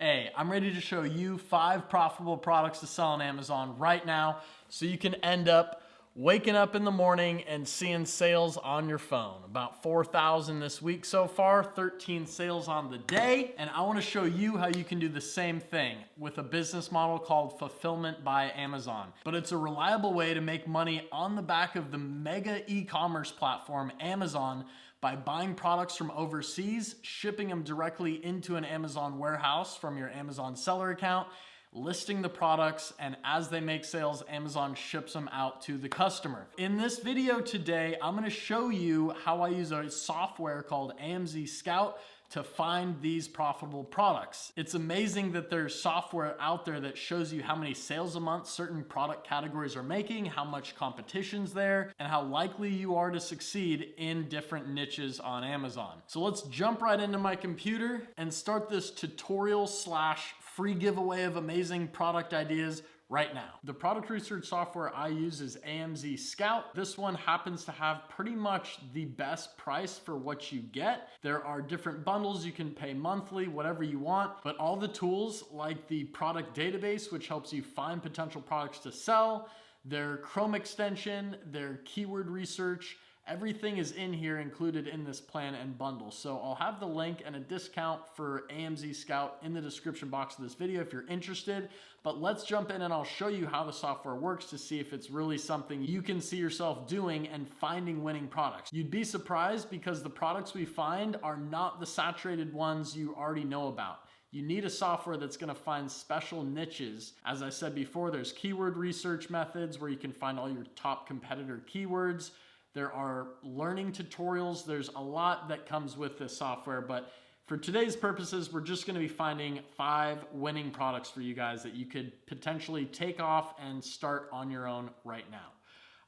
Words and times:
Hey, 0.00 0.30
I'm 0.36 0.48
ready 0.48 0.72
to 0.72 0.80
show 0.80 1.02
you 1.02 1.38
five 1.38 1.88
profitable 1.88 2.36
products 2.36 2.78
to 2.80 2.86
sell 2.86 3.08
on 3.08 3.20
Amazon 3.20 3.76
right 3.78 4.06
now 4.06 4.42
so 4.68 4.86
you 4.86 4.96
can 4.96 5.16
end 5.16 5.48
up 5.48 5.82
waking 6.14 6.54
up 6.54 6.76
in 6.76 6.84
the 6.84 6.90
morning 6.92 7.42
and 7.48 7.66
seeing 7.66 8.06
sales 8.06 8.56
on 8.58 8.88
your 8.88 8.98
phone. 8.98 9.42
About 9.44 9.82
4,000 9.82 10.60
this 10.60 10.80
week 10.80 11.04
so 11.04 11.26
far, 11.26 11.64
13 11.64 12.26
sales 12.26 12.68
on 12.68 12.92
the 12.92 12.98
day. 12.98 13.56
And 13.58 13.68
I 13.70 13.82
wanna 13.82 14.00
show 14.00 14.22
you 14.22 14.56
how 14.56 14.68
you 14.68 14.84
can 14.84 15.00
do 15.00 15.08
the 15.08 15.20
same 15.20 15.58
thing 15.58 15.96
with 16.16 16.38
a 16.38 16.44
business 16.44 16.92
model 16.92 17.18
called 17.18 17.58
Fulfillment 17.58 18.22
by 18.22 18.52
Amazon. 18.54 19.12
But 19.24 19.34
it's 19.34 19.50
a 19.50 19.56
reliable 19.56 20.14
way 20.14 20.32
to 20.32 20.40
make 20.40 20.68
money 20.68 21.08
on 21.10 21.34
the 21.34 21.42
back 21.42 21.74
of 21.74 21.90
the 21.90 21.98
mega 21.98 22.62
e-commerce 22.70 23.32
platform, 23.32 23.90
Amazon, 23.98 24.64
by 25.00 25.14
buying 25.14 25.54
products 25.54 25.96
from 25.96 26.10
overseas, 26.10 26.96
shipping 27.02 27.48
them 27.48 27.62
directly 27.62 28.24
into 28.24 28.56
an 28.56 28.64
Amazon 28.64 29.18
warehouse 29.18 29.76
from 29.76 29.96
your 29.96 30.10
Amazon 30.10 30.56
seller 30.56 30.90
account, 30.90 31.28
listing 31.72 32.22
the 32.22 32.28
products, 32.28 32.92
and 32.98 33.16
as 33.24 33.48
they 33.48 33.60
make 33.60 33.84
sales, 33.84 34.24
Amazon 34.28 34.74
ships 34.74 35.12
them 35.12 35.28
out 35.32 35.62
to 35.62 35.78
the 35.78 35.88
customer. 35.88 36.48
In 36.56 36.76
this 36.76 36.98
video 36.98 37.40
today, 37.40 37.96
I'm 38.02 38.14
gonna 38.14 38.30
show 38.30 38.70
you 38.70 39.14
how 39.24 39.42
I 39.42 39.50
use 39.50 39.70
a 39.70 39.88
software 39.90 40.62
called 40.62 40.94
AMZ 41.00 41.48
Scout 41.48 41.98
to 42.30 42.44
find 42.44 43.00
these 43.00 43.26
profitable 43.26 43.84
products. 43.84 44.52
It's 44.56 44.74
amazing 44.74 45.32
that 45.32 45.48
there's 45.48 45.74
software 45.74 46.36
out 46.40 46.64
there 46.64 46.80
that 46.80 46.98
shows 46.98 47.32
you 47.32 47.42
how 47.42 47.56
many 47.56 47.72
sales 47.74 48.16
a 48.16 48.20
month 48.20 48.46
certain 48.46 48.84
product 48.84 49.26
categories 49.26 49.76
are 49.76 49.82
making, 49.82 50.26
how 50.26 50.44
much 50.44 50.76
competition's 50.76 51.54
there, 51.54 51.92
and 51.98 52.08
how 52.08 52.22
likely 52.22 52.68
you 52.68 52.96
are 52.96 53.10
to 53.10 53.20
succeed 53.20 53.94
in 53.96 54.28
different 54.28 54.68
niches 54.68 55.20
on 55.20 55.42
Amazon. 55.42 56.02
So 56.06 56.20
let's 56.20 56.42
jump 56.42 56.82
right 56.82 57.00
into 57.00 57.18
my 57.18 57.34
computer 57.34 58.02
and 58.18 58.32
start 58.32 58.68
this 58.68 58.90
tutorial 58.90 59.66
slash 59.66 60.34
free 60.40 60.74
giveaway 60.74 61.22
of 61.22 61.36
amazing 61.36 61.88
product 61.88 62.34
ideas 62.34 62.82
right 63.10 63.34
now. 63.34 63.54
The 63.64 63.72
product 63.72 64.10
research 64.10 64.46
software 64.46 64.94
I 64.94 65.08
use 65.08 65.40
is 65.40 65.56
AMZ 65.66 66.18
Scout. 66.18 66.74
This 66.74 66.98
one 66.98 67.14
happens 67.14 67.64
to 67.64 67.72
have 67.72 68.02
pretty 68.10 68.34
much 68.34 68.78
the 68.92 69.06
best 69.06 69.56
price 69.56 69.98
for 69.98 70.16
what 70.16 70.52
you 70.52 70.60
get. 70.60 71.08
There 71.22 71.44
are 71.44 71.62
different 71.62 72.04
bundles 72.04 72.44
you 72.44 72.52
can 72.52 72.70
pay 72.70 72.92
monthly, 72.92 73.48
whatever 73.48 73.82
you 73.82 73.98
want, 73.98 74.32
but 74.44 74.56
all 74.58 74.76
the 74.76 74.88
tools 74.88 75.44
like 75.50 75.88
the 75.88 76.04
product 76.04 76.56
database, 76.56 77.10
which 77.10 77.28
helps 77.28 77.52
you 77.52 77.62
find 77.62 78.02
potential 78.02 78.42
products 78.42 78.78
to 78.80 78.92
sell, 78.92 79.48
their 79.84 80.18
Chrome 80.18 80.54
extension, 80.54 81.36
their 81.46 81.80
keyword 81.86 82.28
research, 82.28 82.98
Everything 83.28 83.76
is 83.76 83.92
in 83.92 84.10
here 84.10 84.38
included 84.38 84.88
in 84.88 85.04
this 85.04 85.20
plan 85.20 85.54
and 85.54 85.76
bundle. 85.76 86.10
So 86.10 86.40
I'll 86.42 86.54
have 86.54 86.80
the 86.80 86.86
link 86.86 87.22
and 87.26 87.36
a 87.36 87.40
discount 87.40 88.00
for 88.14 88.44
AMZ 88.50 88.96
Scout 88.96 89.36
in 89.42 89.52
the 89.52 89.60
description 89.60 90.08
box 90.08 90.38
of 90.38 90.44
this 90.44 90.54
video 90.54 90.80
if 90.80 90.94
you're 90.94 91.06
interested. 91.08 91.68
But 92.02 92.22
let's 92.22 92.44
jump 92.44 92.70
in 92.70 92.80
and 92.80 92.90
I'll 92.90 93.04
show 93.04 93.28
you 93.28 93.46
how 93.46 93.64
the 93.64 93.72
software 93.72 94.14
works 94.14 94.46
to 94.46 94.56
see 94.56 94.80
if 94.80 94.94
it's 94.94 95.10
really 95.10 95.36
something 95.36 95.82
you 95.82 96.00
can 96.00 96.22
see 96.22 96.38
yourself 96.38 96.88
doing 96.88 97.28
and 97.28 97.46
finding 97.46 98.02
winning 98.02 98.28
products. 98.28 98.72
You'd 98.72 98.90
be 98.90 99.04
surprised 99.04 99.68
because 99.68 100.02
the 100.02 100.08
products 100.08 100.54
we 100.54 100.64
find 100.64 101.18
are 101.22 101.36
not 101.36 101.80
the 101.80 101.86
saturated 101.86 102.54
ones 102.54 102.96
you 102.96 103.14
already 103.14 103.44
know 103.44 103.68
about. 103.68 104.04
You 104.30 104.40
need 104.42 104.64
a 104.64 104.70
software 104.70 105.18
that's 105.18 105.36
gonna 105.36 105.54
find 105.54 105.90
special 105.90 106.44
niches. 106.44 107.12
As 107.26 107.42
I 107.42 107.50
said 107.50 107.74
before, 107.74 108.10
there's 108.10 108.32
keyword 108.32 108.78
research 108.78 109.28
methods 109.28 109.78
where 109.78 109.90
you 109.90 109.98
can 109.98 110.12
find 110.12 110.38
all 110.38 110.50
your 110.50 110.64
top 110.76 111.06
competitor 111.06 111.62
keywords. 111.70 112.30
There 112.74 112.92
are 112.92 113.28
learning 113.42 113.92
tutorials. 113.92 114.64
There's 114.64 114.88
a 114.90 115.02
lot 115.02 115.48
that 115.48 115.66
comes 115.66 115.96
with 115.96 116.18
this 116.18 116.36
software, 116.36 116.80
but 116.80 117.12
for 117.46 117.56
today's 117.56 117.96
purposes, 117.96 118.52
we're 118.52 118.60
just 118.60 118.86
gonna 118.86 118.98
be 118.98 119.08
finding 119.08 119.60
five 119.76 120.24
winning 120.32 120.70
products 120.70 121.10
for 121.10 121.22
you 121.22 121.34
guys 121.34 121.62
that 121.62 121.74
you 121.74 121.86
could 121.86 122.12
potentially 122.26 122.84
take 122.84 123.20
off 123.20 123.54
and 123.58 123.82
start 123.82 124.28
on 124.32 124.50
your 124.50 124.68
own 124.68 124.90
right 125.04 125.30
now. 125.30 125.52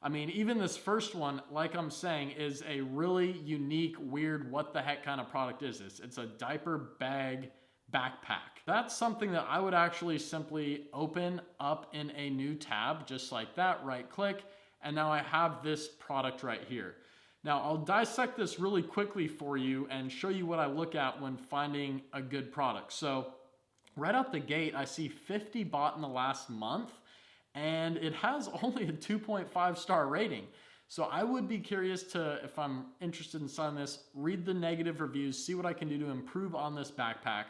I 0.03 0.09
mean, 0.09 0.29
even 0.31 0.57
this 0.57 0.77
first 0.77 1.13
one, 1.13 1.41
like 1.51 1.75
I'm 1.75 1.91
saying, 1.91 2.31
is 2.31 2.63
a 2.67 2.81
really 2.81 3.33
unique, 3.33 3.95
weird, 3.99 4.51
what 4.51 4.73
the 4.73 4.81
heck 4.81 5.03
kind 5.03 5.21
of 5.21 5.29
product 5.29 5.61
is 5.61 5.79
this? 5.79 5.99
It's 5.99 6.17
a 6.17 6.25
diaper 6.25 6.95
bag 6.99 7.51
backpack. 7.91 8.63
That's 8.65 8.95
something 8.95 9.31
that 9.33 9.45
I 9.47 9.59
would 9.59 9.73
actually 9.73 10.17
simply 10.17 10.87
open 10.93 11.41
up 11.59 11.93
in 11.93 12.11
a 12.11 12.29
new 12.29 12.55
tab, 12.55 13.05
just 13.05 13.31
like 13.31 13.55
that, 13.55 13.83
right 13.83 14.09
click, 14.09 14.43
and 14.83 14.95
now 14.95 15.11
I 15.11 15.19
have 15.19 15.63
this 15.63 15.87
product 15.87 16.43
right 16.43 16.63
here. 16.67 16.95
Now 17.43 17.61
I'll 17.61 17.77
dissect 17.77 18.37
this 18.37 18.59
really 18.59 18.83
quickly 18.83 19.27
for 19.27 19.57
you 19.57 19.87
and 19.89 20.11
show 20.11 20.29
you 20.29 20.45
what 20.45 20.59
I 20.59 20.67
look 20.67 20.95
at 20.95 21.19
when 21.21 21.37
finding 21.37 22.01
a 22.13 22.21
good 22.21 22.51
product. 22.51 22.93
So 22.93 23.33
right 23.95 24.13
out 24.13 24.31
the 24.31 24.39
gate, 24.39 24.75
I 24.75 24.85
see 24.85 25.07
50 25.07 25.63
bought 25.65 25.95
in 25.95 26.01
the 26.01 26.07
last 26.07 26.49
month 26.49 26.91
and 27.55 27.97
it 27.97 28.13
has 28.15 28.49
only 28.61 28.87
a 28.87 28.93
2.5 28.93 29.77
star 29.77 30.07
rating. 30.07 30.45
So 30.87 31.05
I 31.05 31.23
would 31.23 31.47
be 31.47 31.57
curious 31.57 32.03
to, 32.11 32.39
if 32.43 32.59
I'm 32.59 32.87
interested 32.99 33.41
in 33.41 33.47
selling 33.47 33.75
this, 33.75 33.99
read 34.13 34.45
the 34.45 34.53
negative 34.53 34.99
reviews, 34.99 35.41
see 35.41 35.55
what 35.55 35.65
I 35.65 35.71
can 35.71 35.87
do 35.87 35.97
to 35.99 36.09
improve 36.09 36.53
on 36.53 36.75
this 36.75 36.91
backpack. 36.91 37.45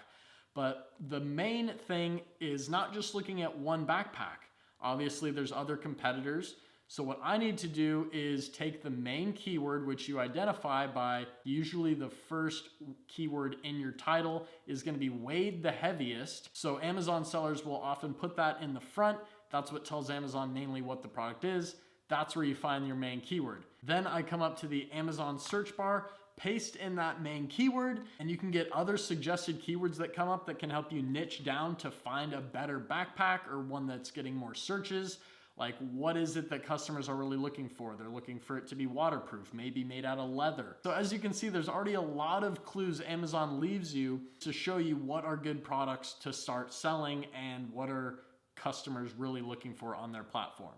But 0.54 0.92
the 1.10 1.20
main 1.20 1.74
thing 1.88 2.22
is 2.40 2.70
not 2.70 2.94
just 2.94 3.16
looking 3.16 3.42
at 3.42 3.58
one 3.58 3.86
backpack. 3.86 4.46
Obviously 4.82 5.32
there's 5.32 5.52
other 5.52 5.76
competitors. 5.76 6.56
So 6.92 7.04
what 7.04 7.22
I 7.24 7.38
need 7.38 7.58
to 7.60 7.70
do 7.70 8.10
is 8.12 8.50
take 8.50 8.84
the 8.84 8.90
main 8.90 9.32
keyword, 9.32 9.88
which 9.88 10.10
you 10.10 10.20
identify 10.20 10.88
by 10.88 11.26
usually 11.46 11.94
the 11.94 12.10
first 12.10 12.68
keyword 13.08 13.56
in 13.64 13.80
your 13.80 13.94
title 13.94 14.46
is 14.68 14.84
gonna 14.84 14.98
be 14.98 15.08
weighed 15.08 15.64
the 15.64 15.72
heaviest. 15.72 16.50
So 16.52 16.82
Amazon 16.82 17.24
sellers 17.24 17.64
will 17.64 17.78
often 17.78 18.14
put 18.14 18.36
that 18.36 18.62
in 18.62 18.74
the 18.74 18.82
front. 18.82 19.18
That's 19.52 19.72
what 19.72 19.86
tells 19.86 20.10
Amazon 20.10 20.54
mainly 20.54 20.82
what 20.82 21.02
the 21.02 21.08
product 21.08 21.46
is. 21.46 21.78
That's 22.10 22.36
where 22.36 22.44
you 22.44 22.56
find 22.56 22.86
your 22.86 22.98
main 22.98 23.22
keyword. 23.22 23.64
Then 23.82 24.06
I 24.06 24.22
come 24.22 24.42
up 24.42 24.60
to 24.60 24.68
the 24.68 24.92
Amazon 24.92 25.40
search 25.40 25.78
bar, 25.78 26.10
paste 26.36 26.76
in 26.76 26.96
that 26.98 27.22
main 27.22 27.48
keyword, 27.48 28.02
and 28.20 28.30
you 28.30 28.36
can 28.36 28.52
get 28.52 28.70
other 28.74 28.98
suggested 28.98 29.64
keywords 29.64 29.96
that 29.96 30.14
come 30.14 30.28
up 30.28 30.46
that 30.46 30.60
can 30.60 30.70
help 30.70 30.92
you 30.92 31.02
niche 31.02 31.46
down 31.46 31.78
to 31.78 31.90
find 31.90 32.34
a 32.34 32.42
better 32.42 32.82
backpack 32.82 33.50
or 33.50 33.62
one 33.62 33.88
that's 33.88 34.12
getting 34.12 34.36
more 34.36 34.54
searches. 34.54 35.20
Like, 35.58 35.76
what 35.92 36.18
is 36.18 36.38
it 36.38 36.50
that 36.50 36.66
customers 36.66 37.08
are 37.10 37.16
really 37.16 37.38
looking 37.38 37.70
for? 37.70 37.96
They're 37.96 38.10
looking 38.10 38.40
for 38.40 38.58
it 38.58 38.68
to 38.68 38.76
be 38.76 38.88
waterproof, 38.88 39.54
maybe 39.54 39.84
made 39.84 40.06
out 40.06 40.18
of 40.18 40.30
leather. 40.30 40.78
So 40.84 40.92
as 40.92 41.14
you 41.14 41.20
can 41.20 41.34
see, 41.34 41.50
there's 41.50 41.70
already 41.70 41.94
a 41.94 42.02
lot 42.02 42.44
of 42.44 42.64
clues 42.64 43.02
Amazon 43.02 43.60
leaves 43.60 43.94
you 43.94 44.22
to 44.40 44.52
show 44.52 44.78
you 44.78 44.96
what 44.96 45.24
are 45.26 45.38
good 45.38 45.64
products 45.64 46.14
to 46.22 46.34
start 46.34 46.74
selling 46.74 47.26
and 47.36 47.72
what 47.72 47.90
are 47.90 48.22
customers 48.56 49.12
really 49.18 49.42
looking 49.42 49.74
for 49.74 49.96
on 49.96 50.12
their 50.12 50.24
platform. 50.24 50.76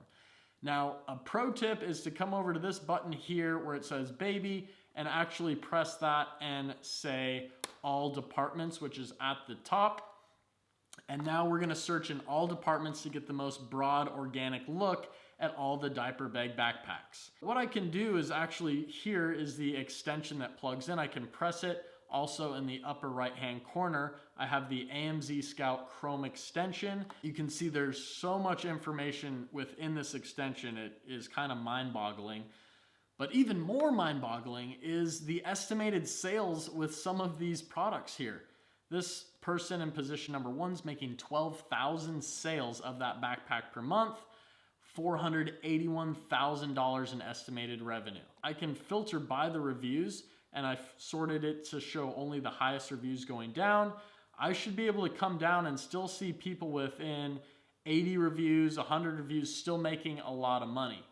Now, 0.61 0.97
a 1.07 1.17
pro 1.17 1.51
tip 1.51 1.83
is 1.83 2.01
to 2.01 2.11
come 2.11 2.33
over 2.33 2.53
to 2.53 2.59
this 2.59 2.79
button 2.79 3.11
here 3.11 3.59
where 3.59 3.75
it 3.75 3.85
says 3.85 4.11
baby 4.11 4.69
and 4.95 5.07
actually 5.07 5.55
press 5.55 5.95
that 5.97 6.27
and 6.41 6.73
say 6.81 7.51
all 7.83 8.09
departments, 8.09 8.79
which 8.79 8.97
is 8.97 9.11
at 9.21 9.37
the 9.47 9.55
top. 9.63 10.12
And 11.09 11.25
now 11.25 11.47
we're 11.47 11.59
gonna 11.59 11.75
search 11.75 12.09
in 12.09 12.21
all 12.21 12.47
departments 12.47 13.01
to 13.03 13.09
get 13.09 13.27
the 13.27 13.33
most 13.33 13.69
broad 13.69 14.07
organic 14.09 14.63
look 14.67 15.13
at 15.39 15.53
all 15.55 15.77
the 15.77 15.89
diaper 15.89 16.27
bag 16.27 16.55
backpacks. 16.55 17.31
What 17.41 17.57
I 17.57 17.65
can 17.65 17.91
do 17.91 18.17
is 18.17 18.31
actually, 18.31 18.83
here 18.83 19.31
is 19.31 19.57
the 19.57 19.75
extension 19.75 20.39
that 20.39 20.57
plugs 20.57 20.89
in. 20.89 20.99
I 20.99 21.07
can 21.07 21.27
press 21.27 21.63
it. 21.63 21.85
Also 22.09 22.53
in 22.53 22.67
the 22.67 22.79
upper 22.85 23.09
right 23.09 23.35
hand 23.35 23.63
corner, 23.63 24.15
I 24.37 24.45
have 24.45 24.69
the 24.69 24.87
AMZ 24.93 25.43
Scout 25.43 25.89
Chrome 25.89 26.25
extension. 26.25 27.05
You 27.23 27.33
can 27.33 27.49
see 27.49 27.69
there's 27.69 28.01
so 28.01 28.37
much 28.37 28.65
information 28.65 29.49
within 29.51 29.95
this 29.95 30.13
extension, 30.13 30.77
it 30.77 31.01
is 31.07 31.27
kind 31.27 31.51
of 31.51 31.57
mind 31.57 31.91
boggling. 31.91 32.43
But 33.17 33.33
even 33.33 33.59
more 33.59 33.91
mind 33.91 34.21
boggling 34.21 34.75
is 34.81 35.25
the 35.25 35.41
estimated 35.43 36.07
sales 36.07 36.69
with 36.69 36.95
some 36.95 37.19
of 37.19 37.39
these 37.39 37.61
products 37.61 38.15
here. 38.15 38.43
This 38.91 39.25
person 39.43 39.81
in 39.81 39.91
position 39.91 40.31
number 40.31 40.49
one 40.49 40.71
is 40.71 40.85
making 40.85 41.17
12,000 41.17 42.23
sales 42.23 42.79
of 42.79 42.97
that 42.99 43.21
backpack 43.21 43.73
per 43.73 43.81
month, 43.81 44.15
$481,000 44.97 47.13
in 47.13 47.21
estimated 47.21 47.81
revenue. 47.81 48.21
I 48.41 48.53
can 48.53 48.73
filter 48.73 49.19
by 49.19 49.49
the 49.49 49.59
reviews 49.59 50.23
and 50.53 50.65
I've 50.65 50.93
sorted 50.97 51.43
it 51.43 51.65
to 51.71 51.81
show 51.81 52.13
only 52.15 52.39
the 52.39 52.49
highest 52.49 52.89
reviews 52.91 53.25
going 53.25 53.51
down. 53.51 53.91
I 54.39 54.53
should 54.53 54.77
be 54.77 54.87
able 54.87 55.05
to 55.07 55.13
come 55.13 55.37
down 55.37 55.65
and 55.65 55.77
still 55.79 56.07
see 56.07 56.31
people 56.31 56.71
within 56.71 57.41
80 57.85 58.17
reviews, 58.17 58.77
100 58.77 59.17
reviews, 59.17 59.53
still 59.53 59.77
making 59.77 60.21
a 60.21 60.31
lot 60.31 60.61
of 60.61 60.69
money. 60.69 61.03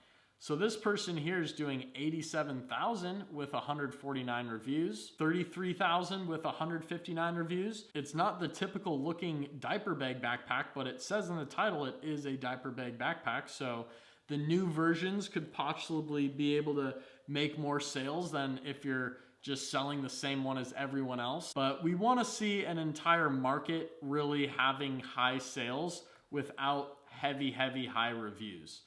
So 0.42 0.56
this 0.56 0.76
person 0.76 1.16
here 1.16 1.40
is 1.40 1.54
doing 1.54 1.86
87,000 1.96 3.26
with 3.32 3.54
149 3.54 4.48
reviews, 4.48 5.12
33,000 5.20 6.28
with 6.28 6.44
159 6.44 7.36
reviews. 7.36 7.86
It's 7.94 8.16
not 8.16 8.40
the 8.40 8.48
typical 8.48 9.00
looking 9.00 9.50
diaper 9.60 9.94
bag 9.94 10.20
backpack, 10.20 10.70
but 10.74 10.88
it 10.88 11.00
says 11.00 11.30
in 11.30 11.36
the 11.38 11.46
title 11.46 11.86
it 11.86 11.94
is 12.02 12.26
a 12.26 12.32
diaper 12.32 12.72
bag 12.72 12.98
backpack. 12.98 13.50
So 13.50 13.86
the 14.30 14.38
new 14.38 14.66
versions 14.66 15.30
could 15.30 15.54
possibly 15.54 16.28
be 16.28 16.58
able 16.58 16.74
to 16.74 16.96
make 17.28 17.60
more 17.60 17.80
sales 17.80 18.32
than 18.32 18.62
if 18.66 18.84
you're 18.84 19.18
just 19.44 19.70
selling 19.70 20.02
the 20.02 20.10
same 20.10 20.44
one 20.44 20.58
as 20.58 20.74
everyone 20.76 21.20
else. 21.20 21.54
But 21.54 21.84
we 21.84 21.94
want 21.94 22.18
to 22.18 22.26
see 22.26 22.66
an 22.66 22.80
entire 22.80 23.30
market 23.30 23.92
really 24.02 24.48
having 24.48 25.02
high 25.02 25.38
sales 25.38 26.02
without 26.32 26.98
heavy, 27.12 27.52
heavy 27.52 27.86
high 27.86 28.10
reviews. 28.10 28.82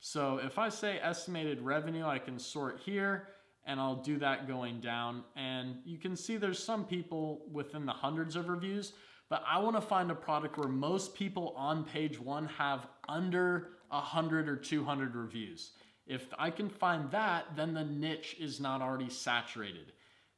So 0.00 0.38
if 0.38 0.58
I 0.58 0.68
say 0.68 0.98
estimated 1.00 1.60
revenue, 1.60 2.06
I 2.06 2.18
can 2.18 2.38
sort 2.38 2.80
here 2.84 3.28
and 3.64 3.78
I'll 3.78 3.96
do 3.96 4.18
that 4.18 4.48
going 4.48 4.80
down. 4.80 5.24
And 5.36 5.76
you 5.84 5.98
can 5.98 6.16
see 6.16 6.36
there's 6.36 6.62
some 6.62 6.84
people 6.84 7.42
within 7.52 7.84
the 7.84 7.92
hundreds 7.92 8.34
of 8.34 8.48
reviews, 8.48 8.94
but 9.28 9.42
I 9.46 9.58
wanna 9.58 9.80
find 9.80 10.10
a 10.10 10.14
product 10.14 10.56
where 10.56 10.68
most 10.68 11.14
people 11.14 11.52
on 11.56 11.84
page 11.84 12.18
one 12.18 12.46
have 12.46 12.86
under 13.08 13.70
100 13.90 14.48
or 14.48 14.56
200 14.56 15.14
reviews. 15.14 15.72
If 16.06 16.26
I 16.38 16.50
can 16.50 16.70
find 16.70 17.10
that, 17.10 17.54
then 17.54 17.74
the 17.74 17.84
niche 17.84 18.36
is 18.40 18.58
not 18.58 18.80
already 18.80 19.10
saturated. 19.10 19.92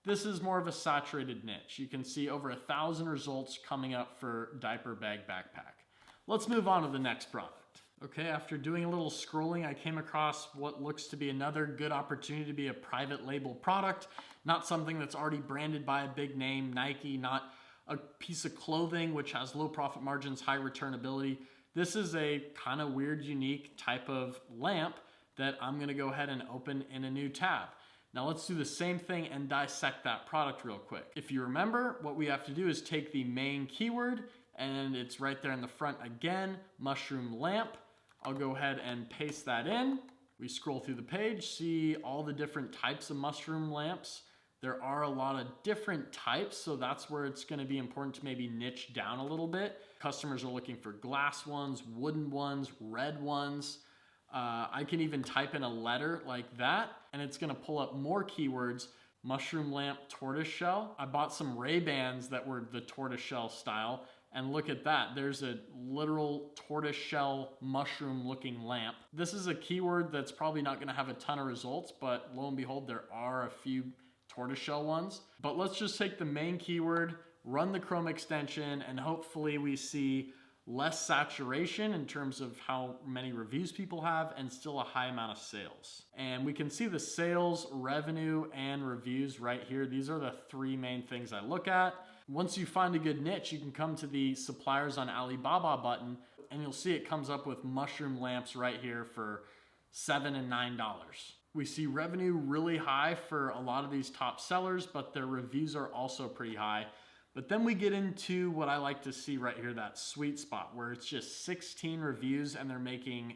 This 0.05 0.25
is 0.25 0.43
more 0.43 0.59
of 0.59 0.67
a 0.67 0.73
saturated 0.73 1.45
niche. 1.45 1.79
You 1.79 1.87
can 1.87 2.03
see 2.05 2.29
over 2.29 2.51
a 2.51 2.57
thousand 2.57 3.09
results 3.09 3.59
coming 3.65 3.95
up 3.95 4.19
for 4.19 4.57
diaper 4.61 4.95
bag 4.95 5.21
backpack. 5.29 5.85
Let's 6.27 6.49
move 6.49 6.67
on 6.67 6.83
to 6.83 6.89
the 6.89 6.99
next 6.99 7.31
product. 7.31 7.60
Okay, 8.03 8.29
after 8.29 8.57
doing 8.57 8.85
a 8.85 8.89
little 8.89 9.11
scrolling, 9.11 9.67
I 9.67 9.75
came 9.75 9.99
across 9.99 10.49
what 10.55 10.83
looks 10.83 11.05
to 11.09 11.19
be 11.19 11.29
another 11.29 11.67
good 11.67 11.93
opportunity 11.93 12.47
to 12.47 12.55
be 12.55 12.69
a 12.69 12.73
private 12.73 13.27
label 13.27 13.55
product, 13.55 14.09
not 14.47 14.67
something 14.67 14.99
that's 14.99 15.15
already 15.15 15.37
branded 15.37 15.85
by 15.85 16.05
a 16.05 16.09
big 16.09 16.35
name, 16.35 16.73
Nike, 16.73 17.19
not 17.19 17.53
a 17.89 17.99
piece 17.99 18.47
of 18.47 18.57
clothing 18.57 19.13
which 19.13 19.33
has 19.33 19.55
low 19.55 19.69
profit 19.69 20.03
margins, 20.03 20.41
high 20.41 20.57
returnability. 20.57 21.37
This 21.75 21.95
is 21.95 22.17
a 22.17 22.43
kind 22.55 22.81
of 22.81 22.95
weird, 22.95 23.23
unique 23.23 23.77
type 23.77 24.09
of 24.09 24.41
lamp 24.59 24.97
that 25.37 25.59
I'm 25.61 25.79
gonna 25.79 25.93
go 25.93 26.09
ahead 26.09 26.31
and 26.31 26.43
open 26.51 26.87
in 26.91 27.05
a 27.05 27.11
new 27.11 27.29
tab. 27.29 27.69
Now 28.15 28.27
let's 28.27 28.47
do 28.47 28.55
the 28.55 28.65
same 28.65 28.99
thing 28.99 29.27
and 29.27 29.47
dissect 29.47 30.05
that 30.05 30.27
product 30.27 30.65
real 30.65 30.79
quick. 30.79 31.05
If 31.17 31.31
you 31.31 31.43
remember, 31.43 31.99
what 32.01 32.17
we 32.17 32.25
have 32.29 32.45
to 32.47 32.53
do 32.53 32.67
is 32.67 32.81
take 32.81 33.13
the 33.13 33.25
main 33.25 33.67
keyword 33.67 34.31
and 34.55 34.97
it's 34.97 35.21
right 35.21 35.41
there 35.43 35.53
in 35.53 35.61
the 35.61 35.69
front 35.69 35.99
again, 36.03 36.57
mushroom 36.79 37.39
lamp. 37.39 37.77
I'll 38.23 38.35
go 38.35 38.55
ahead 38.55 38.81
and 38.85 39.09
paste 39.09 39.47
that 39.47 39.67
in. 39.67 39.99
We 40.39 40.49
scroll 40.49 40.81
through 40.81 40.95
the 40.95 41.03
page, 41.03 41.47
see 41.49 41.97
all 41.97 42.23
the 42.23 42.33
different 42.33 42.73
types 42.73 43.11
of 43.11 43.17
mushroom 43.17 43.71
lamps. 43.71 44.23
There 44.61 44.83
are 44.83 45.03
a 45.03 45.09
lot 45.09 45.41
of 45.41 45.47
different 45.63 46.13
types, 46.13 46.57
so 46.59 46.77
that's 46.77 47.09
where 47.09 47.25
it's 47.25 47.45
gonna 47.45 47.65
be 47.65 47.79
important 47.79 48.15
to 48.17 48.25
maybe 48.25 48.49
niche 48.49 48.93
down 48.93 49.19
a 49.19 49.25
little 49.25 49.49
bit. 49.49 49.81
Customers 49.99 50.45
are 50.45 50.51
looking 50.51 50.77
for 50.77 50.93
glass 50.93 51.47
ones, 51.47 51.83
wooden 51.97 52.31
ones, 52.31 52.71
red 52.81 53.23
ones. 53.23 53.79
Uh, 54.33 54.67
I 54.71 54.85
can 54.87 55.01
even 55.01 55.23
type 55.23 55.55
in 55.55 55.63
a 55.63 55.69
letter 55.69 56.23
like 56.27 56.57
that, 56.59 56.91
and 57.13 57.23
it's 57.23 57.39
gonna 57.39 57.55
pull 57.55 57.79
up 57.79 57.97
more 57.97 58.23
keywords 58.23 58.89
mushroom 59.23 59.71
lamp 59.73 59.99
tortoise 60.09 60.49
shell. 60.49 60.95
I 60.99 61.05
bought 61.05 61.33
some 61.33 61.59
Ray-Bans 61.59 62.29
that 62.29 62.47
were 62.47 62.67
the 62.73 62.81
tortoise 62.81 63.21
shell 63.21 63.49
style, 63.49 64.05
and 64.33 64.53
look 64.53 64.69
at 64.69 64.85
that. 64.85 65.15
There's 65.15 65.43
a 65.43 65.59
literal 65.75 66.53
tortoise 66.55 66.97
shell 66.97 67.57
mushroom 67.61 68.27
looking 68.27 68.63
lamp. 68.63 68.97
This 69.13 69.35
is 69.35 69.47
a 69.47 69.55
keyword 69.55 70.13
that's 70.13 70.33
probably 70.33 70.63
not 70.63 70.79
gonna 70.79 70.93
have 70.93 71.09
a 71.09 71.15
ton 71.15 71.39
of 71.39 71.47
results, 71.47 71.93
but 72.01 72.31
lo 72.35 72.49
and 72.49 72.57
behold, 72.57 72.87
there 72.87 73.05
are 73.13 73.47
a 73.47 73.51
few 73.51 73.85
tortoiseshell 74.29 74.85
ones. 74.85 75.23
But 75.41 75.59
let's 75.59 75.79
just 75.79 75.99
take 75.99 76.19
the 76.19 76.25
main 76.25 76.59
keyword, 76.59 77.17
run 77.45 77.73
the 77.73 77.81
Chrome 77.81 78.07
extension, 78.07 78.83
and 78.83 79.01
hopefully 79.01 79.59
we 79.59 79.75
see 79.77 80.33
less 80.67 81.05
saturation 81.05 81.95
in 81.95 82.07
terms 82.07 82.41
of 82.41 82.57
how 82.59 82.95
many 83.05 83.33
reviews 83.33 83.73
people 83.73 84.01
have 84.01 84.33
and 84.37 84.53
still 84.53 84.79
a 84.79 84.85
high 84.85 85.07
amount 85.07 85.33
of 85.33 85.39
sales. 85.43 86.03
And 86.17 86.45
we 86.45 86.53
can 86.53 86.71
see 86.71 86.87
the 86.87 86.99
sales, 86.99 87.67
revenue, 87.73 88.45
and 88.55 88.87
reviews 88.87 89.41
right 89.41 89.63
here. 89.69 89.87
These 89.87 90.09
are 90.09 90.21
the 90.21 90.35
three 90.49 90.77
main 90.77 91.03
things 91.03 91.33
I 91.33 91.41
look 91.41 91.67
at. 91.67 91.95
Once 92.31 92.57
you 92.57 92.65
find 92.65 92.95
a 92.95 92.99
good 92.99 93.21
niche, 93.21 93.51
you 93.51 93.59
can 93.59 93.73
come 93.73 93.97
to 93.97 94.07
the 94.07 94.37
suppliers 94.37 94.97
on 94.97 95.11
Alibaba 95.11 95.77
button 95.83 96.17
and 96.53 96.63
you'll 96.63 96.73
see 96.73 96.93
it 96.93 97.09
comes 97.09 97.29
up 97.29 97.45
with 97.45 97.65
mushroom 97.65 98.21
lamps 98.21 98.55
right 98.55 98.79
here 98.81 99.05
for 99.05 99.43
seven 99.91 100.37
and 100.37 100.49
nine 100.49 100.77
dollars. 100.77 101.33
We 101.55 101.65
see 101.65 101.87
revenue 101.87 102.35
really 102.35 102.77
high 102.77 103.17
for 103.29 103.49
a 103.49 103.59
lot 103.59 103.85
of 103.85 103.91
these 103.91 104.11
top 104.11 104.41
sellers, 104.41 104.87
but 104.87 105.13
their 105.13 105.27
reviews 105.27 105.75
are 105.75 105.89
also 105.89 106.29
pretty 106.29 106.55
high. 106.55 106.87
But 107.35 107.49
then 107.49 107.65
we 107.65 107.75
get 107.75 107.93
into 107.93 108.53
what 108.53 108.69
I 108.69 108.77
like 108.77 109.03
to 109.03 109.13
see 109.13 109.37
right 109.37 109.57
here, 109.57 109.73
that 109.75 109.99
sweet 109.99 110.39
spot 110.39 110.71
where 110.75 110.93
it's 110.93 111.07
just 111.07 111.45
16 111.45 112.01
reviews 112.01 112.55
and 112.55 112.71
they're 112.71 112.79
making 112.79 113.35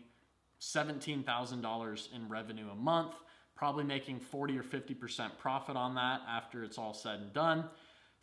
$17,000 0.60 2.14
in 2.14 2.28
revenue 2.28 2.70
a 2.70 2.76
month, 2.76 3.14
probably 3.56 3.82
making 3.82 4.20
40 4.20 4.56
or 4.56 4.62
50% 4.62 5.36
profit 5.38 5.74
on 5.74 5.96
that 5.96 6.20
after 6.28 6.62
it's 6.62 6.78
all 6.78 6.94
said 6.94 7.18
and 7.18 7.32
done. 7.32 7.64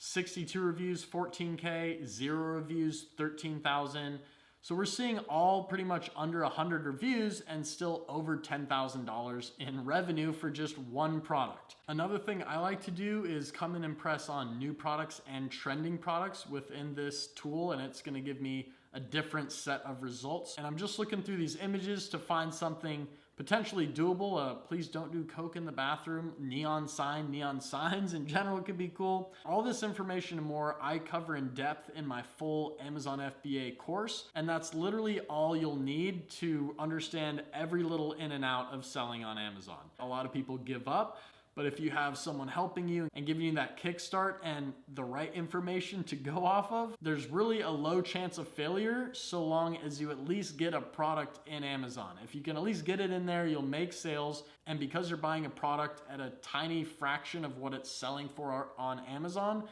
62 0.04 0.60
reviews, 0.60 1.06
14K, 1.06 2.08
zero 2.08 2.56
reviews, 2.56 3.06
13,000. 3.18 4.18
So 4.64 4.74
we're 4.74 4.84
seeing 4.86 5.20
all 5.30 5.66
pretty 5.66 5.84
much 5.84 6.10
under 6.16 6.42
100 6.42 6.88
reviews 6.88 7.42
and 7.42 7.66
still 7.66 8.04
over 8.10 8.36
$10,000 8.36 9.52
in 9.60 9.86
revenue 9.86 10.34
for 10.34 10.50
just 10.50 10.80
one 10.80 11.22
product. 11.22 11.76
Another 11.88 12.18
thing 12.18 12.44
I 12.48 12.58
like 12.58 12.82
to 12.86 12.92
do 12.92 13.26
is 13.26 13.52
come 13.52 13.76
in 13.76 13.84
and 13.84 13.94
impress 13.94 14.28
on 14.28 14.58
new 14.58 14.74
products 14.74 15.22
and 15.32 15.52
trending 15.52 16.00
products 16.00 16.48
within 16.48 16.96
this 16.96 17.28
tool 17.36 17.74
and 17.74 17.80
it's 17.80 18.02
gonna 18.02 18.22
give 18.22 18.42
me 18.42 18.70
a 18.94 19.00
different 19.00 19.52
set 19.52 19.84
of 19.86 20.02
results. 20.02 20.56
And 20.58 20.66
I'm 20.66 20.78
just 20.78 20.98
looking 20.98 21.22
through 21.22 21.38
these 21.38 21.58
images 21.58 22.10
to 22.10 22.18
find 22.18 22.52
something 22.52 23.08
potentially 23.42 23.88
doable. 23.88 24.40
Uh, 24.40 24.54
please 24.54 24.88
don't 24.88 25.12
do 25.12 25.24
coke 25.24 25.56
in 25.56 25.66
the 25.66 25.72
bathroom. 25.72 26.32
Neon 26.38 26.88
sign, 26.88 27.32
neon 27.32 27.60
signs 27.74 28.14
in 28.14 28.28
general 28.28 28.62
could 28.62 28.78
be 28.78 28.90
cool. 28.90 29.34
All 29.48 29.64
this 29.64 29.82
information 29.82 30.38
and 30.38 30.46
more 30.46 30.76
I 30.80 31.00
cover 31.00 31.36
in 31.36 31.48
depth 31.56 31.90
in 31.96 32.06
my 32.06 32.22
full 32.38 32.78
Amazon 32.80 33.18
FBA 33.18 33.80
course. 33.80 34.26
And 34.36 34.48
that's 34.48 34.76
literally 34.76 35.22
all 35.22 35.58
you'll 35.58 35.76
need 35.76 36.30
to 36.42 36.76
understand 36.78 37.42
every 37.52 37.82
little 37.82 38.14
in 38.14 38.32
and 38.32 38.46
out 38.46 38.72
of 38.72 38.86
selling 38.86 39.24
on 39.24 39.40
Amazon. 39.40 39.90
A 40.00 40.06
lot 40.06 40.28
of 40.28 40.32
people 40.32 40.58
give 40.60 40.88
up. 40.88 41.18
But 41.56 41.66
if 41.66 41.80
you 41.80 41.90
have 41.90 42.18
someone 42.18 42.48
helping 42.48 42.88
you 42.88 43.10
and 43.14 43.26
giving 43.26 43.44
you 43.44 43.54
that 43.54 43.78
kickstart 43.78 44.36
and 44.44 44.74
the 44.94 45.04
right 45.04 45.34
information 45.34 46.04
to 46.06 46.16
go 46.16 46.46
off 46.46 46.72
of, 46.72 46.96
there's 47.02 47.28
really 47.28 47.62
a 47.62 47.70
low 47.70 48.02
chance 48.02 48.38
of 48.38 48.48
failure 48.48 49.10
so 49.14 49.46
long 49.46 49.78
as 49.78 50.00
you 50.00 50.12
at 50.12 50.28
least 50.28 50.58
get 50.58 50.74
a 50.74 50.82
product 50.82 51.40
in 51.48 51.64
Amazon. 51.64 52.18
If 52.24 52.34
you 52.34 52.42
can 52.42 52.56
at 52.56 52.64
least 52.64 52.86
get 52.86 53.00
it 53.02 53.12
in 53.12 53.26
there, 53.26 53.48
you'll 53.48 53.62
make 53.62 53.92
sales. 53.92 54.44
And 54.66 54.80
because 54.80 55.10
you're 55.10 55.18
buying 55.18 55.46
a 55.46 55.50
product 55.50 56.02
at 56.10 56.22
a 56.22 56.32
tiny 56.42 56.86
fraction 56.86 57.44
of 57.44 57.58
what 57.58 57.74
it's 57.74 57.92
selling 57.92 58.30
for 58.30 58.70
on 58.78 59.00
Amazon, 59.02 59.68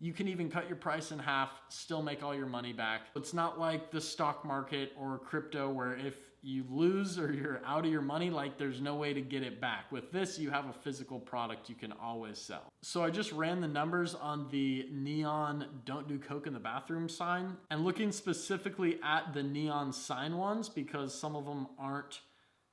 you 0.00 0.12
can 0.12 0.26
even 0.26 0.50
cut 0.50 0.66
your 0.66 0.76
price 0.76 1.12
in 1.12 1.18
half, 1.18 1.50
still 1.68 2.02
make 2.02 2.24
all 2.24 2.34
your 2.34 2.46
money 2.46 2.72
back. 2.72 3.02
It's 3.14 3.32
not 3.32 3.60
like 3.60 3.90
the 3.92 4.00
stock 4.00 4.44
market 4.44 4.92
or 4.98 5.18
crypto 5.18 5.70
where 5.70 5.94
if 5.94 6.16
you 6.42 6.64
lose 6.68 7.18
or 7.18 7.32
you're 7.32 7.60
out 7.64 7.84
of 7.84 7.90
your 7.90 8.02
money, 8.02 8.28
like 8.28 8.58
there's 8.58 8.80
no 8.80 8.96
way 8.96 9.14
to 9.14 9.20
get 9.20 9.42
it 9.42 9.60
back. 9.60 9.92
With 9.92 10.10
this, 10.10 10.38
you 10.38 10.50
have 10.50 10.66
a 10.66 10.72
physical 10.72 11.20
product 11.20 11.68
you 11.68 11.76
can 11.76 11.92
always 11.92 12.38
sell. 12.38 12.72
So 12.82 13.04
I 13.04 13.10
just 13.10 13.30
ran 13.32 13.60
the 13.60 13.68
numbers 13.68 14.14
on 14.16 14.48
the 14.50 14.88
neon 14.90 15.82
don't 15.84 16.08
do 16.08 16.18
coke 16.18 16.48
in 16.48 16.52
the 16.52 16.58
bathroom 16.58 17.08
sign 17.08 17.56
and 17.70 17.84
looking 17.84 18.10
specifically 18.10 18.98
at 19.04 19.32
the 19.32 19.42
neon 19.42 19.92
sign 19.92 20.36
ones 20.36 20.68
because 20.68 21.18
some 21.18 21.36
of 21.36 21.44
them 21.44 21.68
aren't 21.78 22.20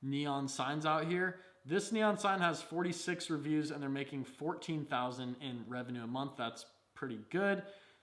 neon 0.02 0.48
signs 0.48 0.84
out 0.84 1.06
here. 1.06 1.36
This 1.64 1.92
neon 1.92 2.18
sign 2.18 2.40
has 2.40 2.60
46 2.60 3.30
reviews 3.30 3.70
and 3.70 3.80
they're 3.80 3.88
making 3.88 4.24
14,000 4.24 5.36
in 5.40 5.64
revenue 5.68 6.02
a 6.02 6.08
month. 6.08 6.32
That's 6.36 6.66
pretty 6.96 7.20
good. 7.30 7.62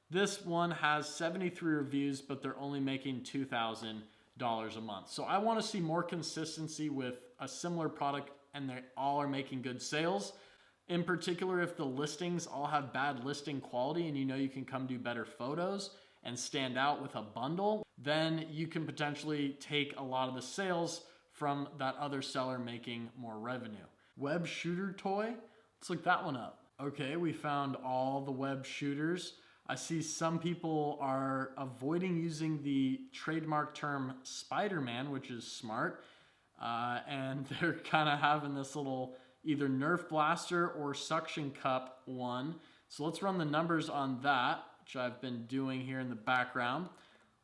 This 0.09 0.45
one 0.45 0.71
has 0.71 1.09
73 1.09 1.73
reviews, 1.73 2.21
but 2.21 2.41
they're 2.41 2.57
only 2.57 2.79
making 2.79 3.23
2,000 3.23 4.03
dollars 4.37 4.75
a 4.75 4.81
month. 4.81 5.09
So 5.09 5.23
I 5.23 5.37
want 5.37 5.59
to 5.61 5.67
see 5.67 5.79
more 5.79 6.03
consistency 6.03 6.89
with 6.89 7.19
a 7.39 7.47
similar 7.47 7.89
product 7.89 8.31
and 8.53 8.69
they 8.69 8.79
all 8.95 9.21
are 9.21 9.27
making 9.27 9.61
good 9.61 9.81
sales. 9.81 10.33
In 10.87 11.03
particular, 11.03 11.61
if 11.61 11.75
the 11.75 11.85
listings 11.85 12.47
all 12.47 12.65
have 12.65 12.93
bad 12.93 13.23
listing 13.25 13.59
quality 13.59 14.07
and 14.07 14.17
you 14.17 14.25
know 14.25 14.35
you 14.35 14.49
can 14.49 14.65
come 14.65 14.87
do 14.87 14.97
better 14.97 15.25
photos 15.25 15.91
and 16.23 16.37
stand 16.37 16.77
out 16.77 17.01
with 17.01 17.15
a 17.15 17.21
bundle, 17.21 17.85
then 17.97 18.45
you 18.49 18.67
can 18.67 18.85
potentially 18.85 19.57
take 19.59 19.93
a 19.97 20.03
lot 20.03 20.29
of 20.29 20.35
the 20.35 20.41
sales 20.41 21.03
from 21.31 21.67
that 21.77 21.95
other 21.99 22.21
seller 22.21 22.57
making 22.57 23.09
more 23.17 23.37
revenue. 23.37 23.85
Web 24.17 24.47
shooter 24.47 24.93
toy, 24.93 25.33
let's 25.79 25.89
look 25.89 26.03
that 26.03 26.23
one 26.23 26.35
up. 26.35 26.63
Okay, 26.81 27.15
we 27.15 27.33
found 27.33 27.75
all 27.77 28.21
the 28.21 28.31
web 28.31 28.65
shooters. 28.65 29.33
I 29.69 29.75
see 29.75 30.01
some 30.01 30.39
people 30.39 30.97
are 31.01 31.51
avoiding 31.57 32.17
using 32.17 32.63
the 32.63 33.01
trademark 33.11 33.75
term 33.75 34.15
Spider 34.23 34.79
Man, 34.79 35.11
which 35.11 35.29
is 35.29 35.45
smart. 35.45 36.03
Uh, 36.61 36.99
and 37.07 37.45
they're 37.61 37.73
kind 37.73 38.07
of 38.07 38.19
having 38.19 38.55
this 38.55 38.75
little 38.75 39.15
either 39.43 39.67
Nerf 39.67 40.07
blaster 40.09 40.69
or 40.69 40.93
suction 40.93 41.51
cup 41.51 42.01
one. 42.05 42.55
So 42.87 43.03
let's 43.03 43.21
run 43.21 43.37
the 43.37 43.45
numbers 43.45 43.89
on 43.89 44.21
that, 44.21 44.63
which 44.83 44.95
I've 44.95 45.21
been 45.21 45.45
doing 45.47 45.81
here 45.81 45.99
in 45.99 46.09
the 46.09 46.15
background. 46.15 46.87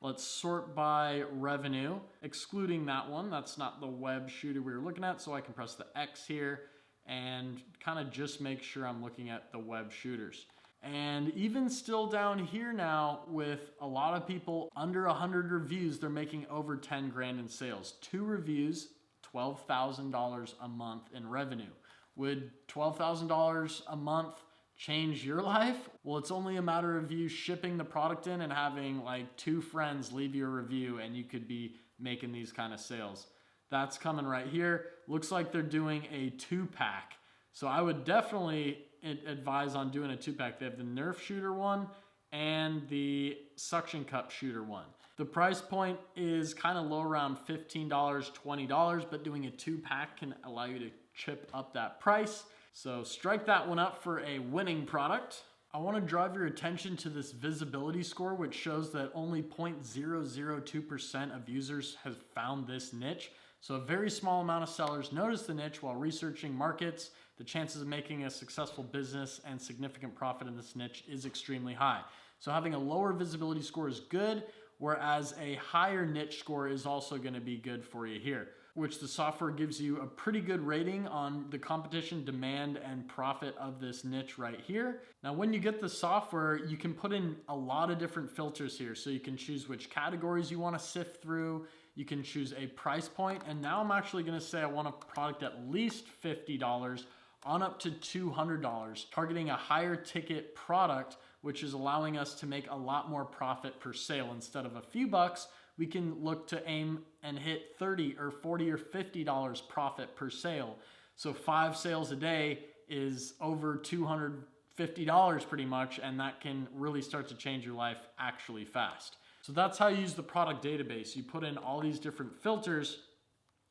Let's 0.02 0.24
sort 0.24 0.76
by 0.76 1.24
revenue, 1.32 2.00
excluding 2.22 2.86
that 2.88 3.10
one. 3.10 3.30
That's 3.30 3.58
not 3.58 3.80
the 3.80 3.88
web 3.88 4.30
shooter 4.30 4.62
we 4.62 4.74
were 4.74 4.82
looking 4.82 5.04
at, 5.04 5.22
so 5.22 5.34
I 5.34 5.42
can 5.42 5.54
press 5.54 5.76
the 5.76 5.88
X 5.96 6.26
here. 6.26 6.62
and 7.06 7.62
kind 7.82 8.00
of 8.00 8.14
just 8.14 8.40
make 8.40 8.64
sure 8.64 8.88
I'm 8.88 9.04
looking 9.04 9.30
at 9.30 9.52
the 9.52 9.60
web 9.60 9.92
shooters. 9.92 10.46
And 10.84 11.30
even 11.30 11.70
still 11.70 12.08
down 12.08 12.40
here 12.40 12.74
now, 12.74 13.22
with 13.28 13.72
a 13.80 13.88
lot 13.88 14.16
of 14.16 14.28
people 14.28 14.70
under 14.76 15.08
100 15.08 15.50
reviews, 15.50 15.98
they're 15.98 16.10
making 16.10 16.46
over 16.50 16.76
10 16.76 17.10
grand 17.10 17.40
in 17.40 17.48
sales. 17.48 17.94
Two 18.02 18.26
reviews, 18.26 18.90
$12,000 19.34 20.54
a 20.62 20.68
month 20.68 21.04
in 21.16 21.30
revenue. 21.30 21.72
Would 22.18 22.52
$12,000 22.68 23.82
a 23.88 23.96
month 23.96 24.44
change 24.76 25.26
your 25.26 25.42
life? 25.42 25.90
Well, 26.04 26.18
it's 26.18 26.32
only 26.32 26.58
a 26.58 26.62
matter 26.62 26.98
of 26.98 27.12
you 27.14 27.30
shipping 27.30 27.78
the 27.78 27.86
product 27.86 28.28
in 28.28 28.42
and 28.42 28.52
having 28.52 29.06
like 29.06 29.38
two 29.38 29.62
friends 29.62 30.12
leave 30.12 30.36
you 30.36 30.46
a 30.46 30.50
review, 30.50 31.00
and 31.00 31.16
you 31.16 31.24
could 31.24 31.48
be 31.48 31.76
making 31.98 32.34
these 32.34 32.52
kind 32.52 32.74
of 32.74 32.82
sales. 32.82 33.28
That's 33.72 33.98
coming 33.98 34.26
right 34.26 34.48
here. 34.48 34.88
Looks 35.08 35.32
like 35.32 35.54
they're 35.54 35.62
doing 35.62 36.04
a 36.12 36.32
two 36.32 36.66
pack. 36.66 37.14
So 37.54 37.68
I 37.68 37.82
would 37.82 38.04
definitely 38.04 38.80
advise 39.28 39.76
on 39.76 39.92
doing 39.92 40.12
a 40.12 40.18
two 40.18 40.34
pack. 40.34 40.60
They 40.60 40.66
have 40.66 40.78
the 40.78 40.84
Nerf 40.84 41.20
shooter 41.20 41.54
one 41.54 41.88
and 42.32 42.88
the 42.90 43.38
suction 43.56 44.04
cup 44.04 44.32
shooter 44.32 44.64
one. 44.64 44.86
The 45.18 45.26
price 45.26 45.62
point 45.62 46.00
is 46.16 46.56
kind 46.56 46.78
of 46.80 46.88
low 46.88 47.04
around 47.04 47.38
$15, 47.48 47.88
$20, 47.88 49.06
but 49.12 49.24
doing 49.24 49.46
a 49.46 49.52
two 49.52 49.78
pack 49.78 50.18
can 50.18 50.34
allow 50.44 50.66
you 50.66 50.80
to 50.80 50.90
chip 51.14 51.48
up 51.54 51.74
that 51.76 52.00
price. 52.00 52.46
So 52.74 53.04
strike 53.04 53.46
that 53.46 53.70
one 53.70 53.78
up 53.78 54.02
for 54.02 54.22
a 54.22 54.40
winning 54.40 54.88
product. 54.88 55.44
I 55.72 55.78
want 55.78 55.96
to 55.98 56.02
drive 56.02 56.34
your 56.34 56.48
attention 56.48 56.98
to 56.98 57.10
this 57.10 57.32
visibility 57.32 58.02
score, 58.02 58.34
which 58.34 58.56
shows 58.56 58.92
that 58.94 59.12
only 59.14 59.44
0.002% 59.44 61.36
of 61.36 61.48
users 61.48 61.98
have 62.04 62.18
found 62.34 62.66
this 62.66 62.94
niche. 62.94 63.32
So 63.64 63.76
a 63.76 63.80
very 63.80 64.10
small 64.10 64.42
amount 64.42 64.64
of 64.64 64.68
sellers 64.68 65.14
notice 65.14 65.44
the 65.44 65.54
niche 65.54 65.82
while 65.82 65.96
researching 65.96 66.54
markets 66.54 67.12
the 67.38 67.46
chances 67.46 67.82
of 67.82 67.88
making 67.88 68.26
a 68.26 68.30
successful 68.30 68.84
business 68.84 69.40
and 69.46 69.60
significant 69.60 70.14
profit 70.16 70.50
in 70.50 70.58
this 70.58 70.76
niche 70.76 71.06
is 71.10 71.26
extremely 71.26 71.74
high. 71.74 72.02
So 72.40 72.52
having 72.52 72.74
a 72.74 72.78
lower 72.78 73.14
visibility 73.14 73.62
score 73.62 73.88
is 73.88 74.02
good, 74.02 74.44
whereas 74.80 75.34
a 75.42 75.56
higher 75.56 76.06
niche 76.06 76.40
score 76.40 76.68
is 76.68 76.86
also 76.86 77.18
to 77.18 77.40
be 77.40 77.56
good 77.56 77.86
for 77.86 78.06
you 78.06 78.20
here, 78.20 78.50
which 78.74 79.00
the 79.00 79.08
software 79.08 79.52
gives 79.52 79.80
you 79.80 80.02
a 80.02 80.08
pretty 80.08 80.42
good 80.42 80.60
rating 80.60 81.08
on 81.08 81.46
the 81.50 81.58
competition, 81.58 82.26
demand, 82.26 82.82
and 82.84 83.08
profit 83.08 83.56
of 83.58 83.80
this 83.80 84.04
niche 84.04 84.38
right 84.38 84.60
here. 84.60 85.04
Now, 85.24 85.32
when 85.32 85.54
you 85.54 85.60
get 85.62 85.80
the 85.80 85.88
software, 85.88 86.58
you 86.58 86.76
can 86.76 86.94
put 86.94 87.14
in 87.14 87.38
a 87.48 87.56
lot 87.56 87.90
of 87.90 87.98
different 87.98 88.30
filters 88.30 88.78
here. 88.78 88.94
So 88.94 89.10
you 89.10 89.22
can 89.22 89.38
choose 89.38 89.70
which 89.70 89.90
categories 89.90 90.52
you 90.52 90.60
want 90.60 90.78
to 90.78 90.84
sift 90.84 91.24
through. 91.24 91.66
You 91.96 92.06
can 92.06 92.24
choose 92.24 92.54
a 92.58 92.68
price 92.68 93.08
point, 93.08 93.44
and 93.48 93.62
now 93.62 93.82
I'm 93.82 93.92
actually 93.92 94.24
to 94.24 94.42
say 94.42 94.62
I 94.62 94.66
want 94.66 94.88
a 94.88 94.92
product 94.92 95.44
at 95.44 95.70
least 95.70 96.06
$50 96.24 97.04
on 97.46 97.62
up 97.62 97.80
to 97.80 97.92
$200, 97.92 99.06
targeting 99.12 99.50
a 99.50 99.56
higher 99.56 99.96
ticket 99.96 100.56
product, 100.56 101.18
which 101.42 101.62
is 101.62 101.74
allowing 101.74 102.18
us 102.18 102.34
to 102.36 102.46
make 102.46 102.70
a 102.72 102.76
lot 102.76 103.10
more 103.10 103.26
profit 103.26 103.80
per 103.80 103.94
sale. 103.94 104.32
Instead 104.34 104.66
of 104.66 104.76
a 104.76 104.82
few 104.82 105.08
bucks, 105.08 105.48
we 105.78 105.86
can 105.86 106.24
look 106.24 106.48
to 106.48 106.68
aim 106.68 107.00
and 107.22 107.38
hit 107.38 107.76
30 107.78 108.16
or 108.20 108.32
40 108.32 108.72
or 108.72 108.78
$50 108.78 109.68
profit 109.68 110.16
per 110.16 110.30
sale. 110.30 110.78
So 111.16 111.34
five 111.34 111.76
sales 111.76 112.12
a 112.12 112.16
day 112.16 112.60
is 112.90 113.34
over 113.42 113.78
$250 113.78 115.50
pretty 115.50 115.66
much, 115.66 116.00
and 116.02 116.20
that 116.20 116.42
can 116.42 116.68
really 116.74 117.02
start 117.02 117.28
to 117.28 117.36
change 117.36 117.66
your 117.66 117.76
life 117.76 117.98
actually 118.18 118.66
fast. 118.66 119.18
So 119.44 119.52
that's 119.52 119.78
how 119.78 119.90
you 119.90 120.00
use 120.00 120.14
the 120.14 120.24
product 120.24 120.64
database. 120.64 121.18
You 121.18 121.24
put 121.24 121.44
in 121.44 121.58
all 121.58 121.82
these 121.82 122.00
different 122.00 122.42
filters 122.42 123.00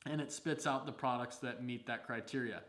and 0.04 0.20
it 0.20 0.30
spits 0.30 0.66
out 0.66 0.84
the 0.84 0.92
products 0.92 1.36
that 1.38 1.64
meet 1.64 1.86
that 1.86 2.04
criteria. 2.06 2.60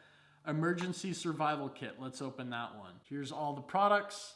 Emergency 0.48 1.12
Survival 1.12 1.67
Kit. 1.67 1.95
Let's 2.00 2.22
open 2.22 2.50
that 2.51 2.77
one. 2.77 2.93
Here's 3.10 3.33
all 3.33 3.53
the 3.53 3.62
products 3.62 4.36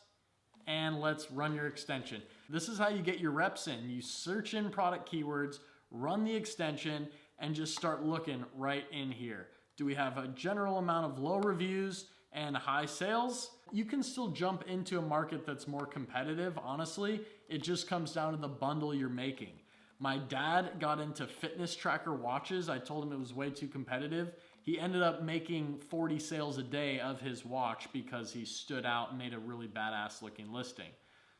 and 0.67 0.99
let's 0.99 1.31
run 1.31 1.55
your 1.55 1.67
extension. 1.67 2.21
This 2.49 2.67
is 2.67 2.77
how 2.77 2.89
you 2.89 3.01
get 3.01 3.21
your 3.21 3.31
reps 3.31 3.69
in. 3.69 3.89
You 3.89 4.01
search 4.01 4.53
in 4.53 4.69
product 4.69 5.09
keywords, 5.09 5.59
run 5.89 6.25
the 6.25 6.35
extension, 6.35 7.07
and 7.39 7.55
just 7.55 7.73
start 7.73 8.03
looking 8.03 8.43
right 8.53 8.83
in 8.91 9.11
here. 9.11 9.47
Do 9.77 9.85
we 9.85 9.95
have 9.95 10.17
a 10.17 10.27
general 10.27 10.77
amount 10.77 11.05
of 11.05 11.19
low 11.19 11.37
reviews 11.37 12.07
and 12.33 12.57
high 12.57 12.85
sales? 12.85 13.51
You 13.71 13.85
can 13.85 14.03
still 14.03 14.29
jump 14.29 14.63
into 14.67 14.99
a 14.99 15.01
market 15.01 15.45
that's 15.45 15.67
more 15.67 15.85
competitive, 15.85 16.57
honestly. 16.63 17.21
It 17.49 17.63
just 17.63 17.87
comes 17.87 18.13
down 18.13 18.33
to 18.33 18.39
the 18.39 18.47
bundle 18.47 18.93
you're 18.93 19.09
making. 19.09 19.59
My 19.99 20.17
dad 20.17 20.79
got 20.79 20.99
into 20.99 21.25
fitness 21.25 21.75
tracker 21.75 22.13
watches. 22.13 22.69
I 22.69 22.77
told 22.77 23.03
him 23.03 23.11
it 23.11 23.19
was 23.19 23.33
way 23.33 23.49
too 23.49 23.67
competitive 23.67 24.33
he 24.67 24.77
ended 24.77 25.01
up 25.01 25.23
making 25.23 25.79
40 25.89 26.19
sales 26.19 26.57
a 26.57 26.61
day 26.61 26.99
of 26.99 27.21
his 27.21 27.45
watch 27.45 27.87
because 27.93 28.33
he 28.33 28.43
stood 28.43 28.85
out 28.85 29.11
and 29.11 29.17
made 29.17 29.33
a 29.33 29.39
really 29.39 29.65
badass 29.65 30.21
looking 30.21 30.51
listing. 30.51 30.89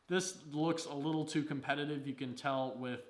This 0.08 0.38
looks 0.50 0.86
a 0.86 0.94
little 0.94 1.26
too 1.26 1.42
competitive. 1.42 2.06
You 2.06 2.14
can 2.14 2.34
tell 2.34 2.74
with 2.78 3.00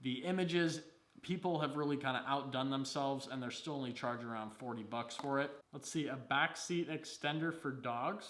the 0.00 0.24
images, 0.24 0.80
people 1.20 1.60
have 1.60 1.76
really 1.76 1.98
kind 1.98 2.16
of 2.16 2.22
outdone 2.26 2.70
themselves 2.70 3.28
and 3.30 3.42
they're 3.42 3.50
still 3.50 3.74
only 3.74 3.92
charging 3.92 4.28
around 4.28 4.54
40 4.54 4.84
bucks 4.84 5.14
for 5.14 5.40
it. 5.40 5.50
Let's 5.74 5.90
see, 5.90 6.06
a 6.06 6.16
backseat 6.16 6.88
extender 6.88 7.54
for 7.54 7.70
dogs. 7.70 8.26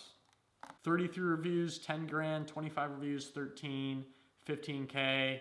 33 0.84 1.24
reviews, 1.24 1.78
10 1.78 2.06
grand, 2.06 2.48
25 2.48 2.90
reviews, 2.92 3.28
13, 3.28 4.04
15K, 4.48 5.40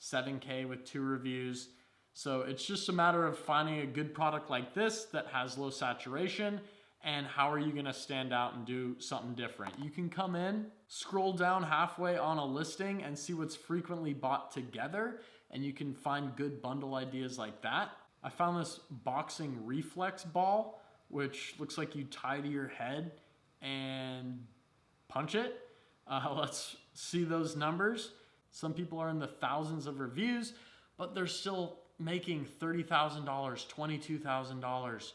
7K 0.00 0.68
with 0.68 0.84
two 0.84 1.02
reviews. 1.02 1.68
So 2.12 2.42
it's 2.42 2.64
just 2.64 2.88
a 2.88 2.92
matter 2.92 3.26
of 3.26 3.38
finding 3.38 3.80
a 3.80 3.86
good 3.86 4.14
product 4.14 4.48
like 4.48 4.74
this 4.74 5.04
that 5.12 5.26
has 5.26 5.58
low 5.58 5.70
saturation 5.70 6.60
and 7.04 7.26
how 7.26 7.52
are 7.52 7.58
you 7.58 7.72
gonna 7.72 7.92
stand 7.92 8.32
out 8.32 8.54
and 8.54 8.64
do 8.64 8.96
something 8.98 9.34
different. 9.34 9.74
You 9.78 9.90
can 9.90 10.08
come 10.08 10.34
in, 10.34 10.66
scroll 10.88 11.34
down 11.34 11.62
halfway 11.62 12.16
on 12.16 12.38
a 12.38 12.44
listing 12.44 13.02
and 13.02 13.18
see 13.18 13.34
what's 13.34 13.54
frequently 13.54 14.14
bought 14.14 14.50
together 14.50 15.20
and 15.50 15.64
you 15.64 15.72
can 15.72 15.94
find 15.94 16.34
good 16.36 16.60
bundle 16.60 16.94
ideas 16.94 17.38
like 17.38 17.62
that. 17.62 17.90
I 18.22 18.30
found 18.30 18.60
this 18.60 18.80
boxing 18.90 19.64
reflex 19.64 20.24
ball, 20.24 20.82
which 21.08 21.54
looks 21.58 21.78
like 21.78 21.94
you 21.94 22.04
tie 22.04 22.40
to 22.40 22.48
your 22.48 22.68
head 22.68 23.12
and 23.62 24.40
punch 25.08 25.34
it. 25.34 25.60
Uh, 26.06 26.34
let's 26.38 26.76
see 26.94 27.24
those 27.24 27.56
numbers. 27.56 28.12
Some 28.50 28.72
people 28.72 28.98
are 28.98 29.08
in 29.08 29.18
the 29.18 29.26
thousands 29.26 29.86
of 29.86 30.00
reviews, 30.00 30.52
but 30.96 31.14
they're 31.14 31.26
still 31.26 31.78
making 31.98 32.46
$30,000, 32.60 33.24
$22,000, 33.24 35.12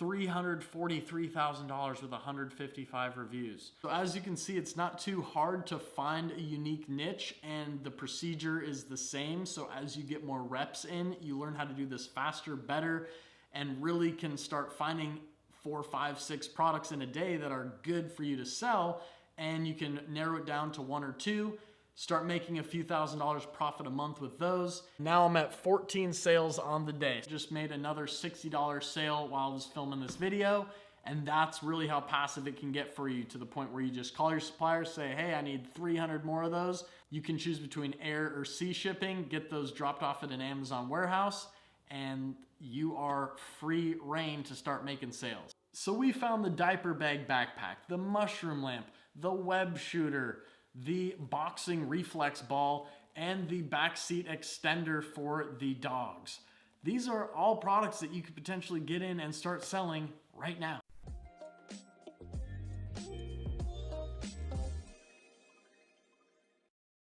$343,000 0.00 2.02
with 2.02 2.10
155 2.10 3.18
reviews. 3.18 3.72
So 3.82 3.90
as 3.90 4.14
you 4.14 4.22
can 4.22 4.36
see, 4.36 4.56
it's 4.56 4.76
not 4.76 4.98
too 4.98 5.22
hard 5.22 5.66
to 5.68 5.78
find 5.78 6.32
a 6.32 6.40
unique 6.40 6.88
niche 6.88 7.36
and 7.42 7.84
the 7.84 7.90
procedure 7.90 8.60
is 8.60 8.84
the 8.84 8.96
same. 8.96 9.44
So 9.44 9.68
as 9.76 9.96
you 9.96 10.04
get 10.04 10.24
more 10.24 10.42
reps 10.42 10.84
in, 10.84 11.16
you 11.20 11.38
learn 11.38 11.54
how 11.54 11.64
to 11.64 11.74
do 11.74 11.86
this 11.86 12.06
faster, 12.06 12.56
better, 12.56 13.08
and 13.52 13.82
really 13.82 14.12
can 14.12 14.36
start 14.36 14.72
finding 14.72 15.18
four, 15.62 15.82
five, 15.82 16.18
six 16.18 16.48
products 16.48 16.92
in 16.92 17.02
a 17.02 17.06
day 17.06 17.36
that 17.36 17.52
are 17.52 17.74
good 17.82 18.10
for 18.10 18.22
you 18.22 18.36
to 18.36 18.46
sell. 18.46 19.02
And 19.40 19.66
you 19.66 19.74
can 19.74 20.00
narrow 20.08 20.36
it 20.36 20.46
down 20.46 20.70
to 20.72 20.82
one 20.82 21.02
or 21.02 21.12
two 21.12 21.58
start 22.00 22.24
making 22.24 22.58
a 22.58 22.62
few 22.62 22.82
thousand 22.82 23.18
dollars 23.18 23.46
profit 23.52 23.86
a 23.86 23.90
month 23.90 24.22
with 24.22 24.38
those. 24.38 24.84
Now 24.98 25.26
I'm 25.26 25.36
at 25.36 25.52
14 25.52 26.14
sales 26.14 26.58
on 26.58 26.86
the 26.86 26.94
day. 26.94 27.20
Just 27.28 27.52
made 27.52 27.72
another 27.72 28.06
$60 28.06 28.82
sale 28.82 29.28
while 29.28 29.50
I 29.50 29.52
was 29.52 29.66
filming 29.66 30.00
this 30.00 30.16
video. 30.16 30.66
And 31.04 31.26
that's 31.26 31.62
really 31.62 31.86
how 31.86 32.00
passive 32.00 32.46
it 32.46 32.58
can 32.58 32.72
get 32.72 32.94
for 32.94 33.10
you 33.10 33.24
to 33.24 33.36
the 33.36 33.44
point 33.44 33.70
where 33.70 33.82
you 33.82 33.90
just 33.90 34.16
call 34.16 34.30
your 34.30 34.40
supplier, 34.40 34.84
say, 34.84 35.14
hey, 35.14 35.34
I 35.34 35.42
need 35.42 35.74
300 35.74 36.24
more 36.24 36.42
of 36.42 36.52
those. 36.52 36.84
You 37.10 37.20
can 37.20 37.36
choose 37.36 37.58
between 37.58 37.94
air 38.00 38.32
or 38.34 38.46
sea 38.46 38.72
shipping, 38.72 39.26
get 39.28 39.50
those 39.50 39.70
dropped 39.70 40.02
off 40.02 40.22
at 40.22 40.30
an 40.30 40.40
Amazon 40.40 40.88
warehouse, 40.88 41.48
and 41.90 42.34
you 42.60 42.96
are 42.96 43.32
free 43.58 43.96
reign 44.02 44.42
to 44.44 44.54
start 44.54 44.86
making 44.86 45.12
sales. 45.12 45.52
So 45.72 45.92
we 45.92 46.12
found 46.12 46.44
the 46.44 46.50
diaper 46.50 46.94
bag 46.94 47.28
backpack, 47.28 47.76
the 47.88 47.98
mushroom 47.98 48.62
lamp, 48.62 48.86
the 49.14 49.32
web 49.32 49.78
shooter, 49.78 50.42
the 50.74 51.16
boxing 51.18 51.88
reflex 51.88 52.42
ball, 52.42 52.88
and 53.16 53.48
the 53.48 53.62
backseat 53.62 54.28
extender 54.28 55.02
for 55.02 55.56
the 55.58 55.74
dogs. 55.74 56.40
These 56.82 57.08
are 57.08 57.30
all 57.34 57.56
products 57.56 58.00
that 58.00 58.12
you 58.12 58.22
could 58.22 58.34
potentially 58.34 58.80
get 58.80 59.02
in 59.02 59.20
and 59.20 59.34
start 59.34 59.64
selling 59.64 60.08
right 60.34 60.58
now. 60.58 60.80